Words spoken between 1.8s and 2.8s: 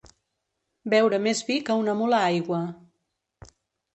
una mula aigua.